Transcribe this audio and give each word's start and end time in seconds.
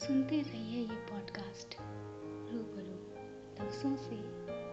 सुनते 0.00 0.42
रहिए 0.42 0.80
ये 0.80 0.94
पॉडकास्ट 0.94 1.76
रूबरू 2.52 3.22
लफ्ज़ों 3.64 3.96
से 3.96 4.16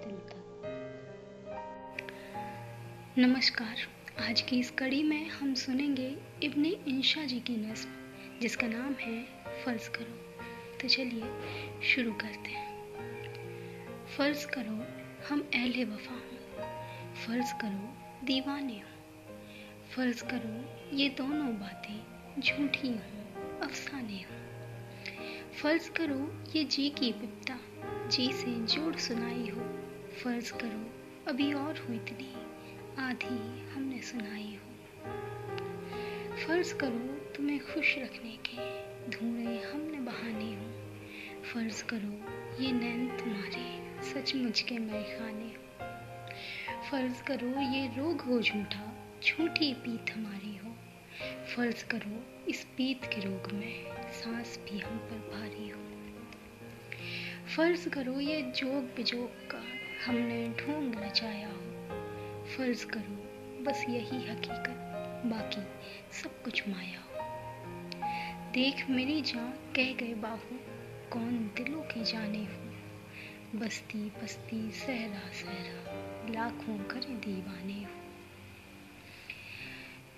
दिल 0.08 0.18
तक। 0.18 0.62
नमस्कार, 3.18 3.76
आज 4.30 4.42
की 4.42 4.60
इस 4.60 4.72
कड़ी 4.72 5.04
में 5.04 5.30
हम 5.30 5.54
सुनेंगे 5.54 6.18
इब्ने 6.44 6.70
इंशा 6.70 7.26
जी 7.26 7.40
की 7.40 7.56
नज्म 7.56 7.90
जिसका 8.42 8.68
नाम 8.68 8.94
है 8.94 9.24
फ़र्ज़ 9.66 9.90
करो। 9.90 10.44
तो 10.78 10.88
चलिए 10.88 11.42
शुरू 11.84 12.14
करते 12.14 12.50
हैं। 12.50 12.88
फ़र्ज़ 14.18 14.48
करो, 14.48 14.86
हम 15.30 15.50
अहले 15.54 15.86
वफा 15.86 16.14
हों। 16.14 17.14
फ़र्ज़ 17.14 17.54
करो, 17.54 17.98
दीवाने 18.26 18.80
हों। 18.80 19.26
फ़र्ज़ 19.96 20.24
करो, 20.24 20.88
ये 20.98 21.10
दोनों 21.10 21.60
बातें 21.60 22.04
झूठी 22.42 22.88
हों, 22.88 23.60
अफसाने 23.60 24.18
हों। 24.18 24.47
फ़र्ज़ 25.62 25.90
करो 25.92 26.44
ये 26.56 26.64
जी 26.64 26.90
की 26.90 27.12
बिपता, 27.12 27.60
जी 28.08 28.34
से 28.34 28.46
जोड़ 28.46 28.96
सुनाई 28.96 29.48
हो। 29.48 29.62
फ़र्ज़ 30.24 30.54
करो 30.54 30.92
अभी 31.32 31.54
और 31.54 31.78
हो 31.78 31.94
इतनी, 31.94 32.34
आधी 32.98 33.70
हमने 33.72 34.02
सुनाई 34.02 34.60
हो। 34.64 34.72
फ़र्ज़ 36.38 36.74
करो 36.74 37.34
तुम्हें 37.34 37.60
खुश 37.60 37.98
रखने 37.98 38.38
के 38.50 38.58
धुएँ 39.10 39.62
हमने 39.62 40.00
बहाने 40.00 40.56
हो। 40.56 40.72
फ़र्ज़ 41.44 41.84
करो 41.84 42.32
ये 42.64 42.72
नैन 42.72 43.08
तुम्हारे 43.08 43.94
सचमुच 44.04 44.62
के 44.62 44.78
मैं 44.78 45.04
खाने 45.04 45.46
हो। 45.46 45.86
फ़र्ज़ 46.92 47.24
करो 47.24 47.60
ये 47.60 47.88
रोग 47.88 48.22
हो 48.22 48.42
झूठा, 48.42 48.94
झूठी 49.24 49.74
पीत 49.74 50.12
हमारी 50.12 50.58
हो। 50.58 50.77
फ़र्ज़ 51.56 51.86
करो, 51.86 52.46
इस 52.48 52.64
पीत 52.64 53.06
के 53.06 53.22
रोग 53.22 53.52
में 53.52 53.86
सांस 54.12 54.60
भी 54.66 54.80
हम 54.80 54.98
पर 54.98 55.18
भारी 55.18 55.70
हो। 55.70 55.80
फ़र्ज़ 57.56 57.90
करो, 57.90 58.20
ये 58.20 58.42
जोग 58.42 58.84
बिजोग 58.84 59.30
का 59.30 59.64
हमने 60.06 60.50
ढोंग 60.50 60.96
रचाया 60.96 61.48
हो। 61.48 61.64
फ़र्ज़ 62.46 62.86
करो, 62.86 63.28
बस 63.64 63.86
यही 63.90 64.28
हकीकत, 64.30 64.84
बाकी 65.26 65.62
सब 66.12 66.44
कुछ 66.44 66.70
माया 66.70 67.00
हो। 67.00 67.08
देख 68.52 68.90
मेरी 68.90 69.22
जान, 69.22 69.74
कह 69.76 69.94
गए 69.94 70.14
बाहू, 70.14 70.60
कौन 71.12 71.52
दिलों 71.58 71.82
की 71.82 72.04
जाने 72.04 72.46
हो। 72.46 72.68
बस्ती 73.56 74.10
बस्ती, 74.10 74.72
सहरा 74.72 75.32
सहरा, 75.32 75.94
लाखों 76.30 76.78
कर 76.78 77.00
दीवाने 77.00 77.84
हो। 77.84 78.07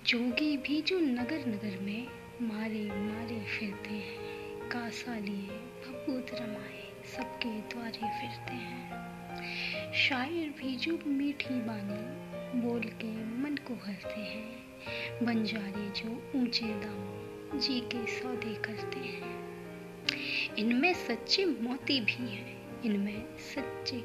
जोगी 0.09 0.57
भी 0.57 0.81
जो 0.81 0.99
नगर 0.99 1.39
नगर 1.47 1.79
में 1.81 2.07
मारे 2.41 2.85
मारे 2.85 3.39
फिरते 3.39 3.89
हैं, 3.89 4.69
कासा 4.69 5.19
लिए 5.19 5.57
भभूत 5.83 6.27
रमाए 6.33 7.03
सबके 7.17 7.49
द्वारे 7.49 7.99
फिरते 7.99 8.53
हैं। 8.53 9.93
शायर 9.93 10.49
भी 10.49 10.75
जो 10.75 10.99
मीठी 11.07 11.53
बानी 11.53 12.61
बोल 12.61 12.81
के 12.81 13.11
मन 13.25 13.55
को 13.55 13.73
हरते 13.73 14.21
हैं, 14.21 15.25
बंजारे 15.25 15.89
जो 15.89 16.39
ऊँचे 16.39 16.65
दाम 16.65 17.59
जी 17.59 17.79
के 17.79 18.05
सौदे 18.07 18.55
करते 18.55 18.99
हैं। 18.99 20.55
इनमें 20.55 20.93
सच्चे 20.93 21.45
मोती 21.45 22.01
भी 22.01 22.31
हैं, 22.31 22.81
इनमें 22.81 23.37
सच्चे 23.37 24.03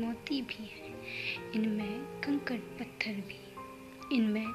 मोती 0.00 0.42
भी 0.42 0.64
हैं, 0.64 0.94
इनमें 1.52 2.20
कंकड़ 2.20 2.60
पत्थर 2.78 3.12
भी 3.12 3.45
इनमें 4.12 4.46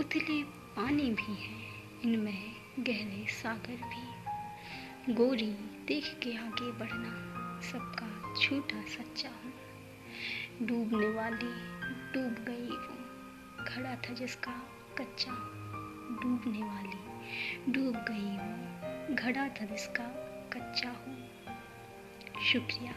उथले 0.00 0.42
पानी 0.44 1.10
भी 1.10 1.34
हैं, 1.34 1.66
इनमें 2.02 2.52
गहरे 2.78 3.26
सागर 3.28 3.76
भी। 3.76 4.22
गोरी 5.14 5.50
देख 5.86 6.20
के 6.22 6.36
आगे 6.36 6.72
बढ़ना 6.72 7.32
सबका 7.60 8.34
झूठा 8.40 8.82
सच्चा 8.82 9.28
हूँ। 9.28 9.52
डूबने 10.66 11.08
वाली 11.08 11.52
डूब 12.12 12.44
गई 12.48 12.68
वो, 12.68 13.02
खड़ा 13.64 13.96
था 13.96 14.14
जिसका 14.14 14.52
कच्चा। 14.98 15.32
डूबने 16.22 16.62
वाली 16.62 17.12
डूब 17.72 17.94
गई 17.94 18.36
वो, 18.36 19.16
घड़ा 19.16 19.48
था 19.48 19.64
जिसका 19.64 20.04
कच्चा 20.52 20.88
हूँ। 20.88 21.28
शुक्रिया। 22.44 22.94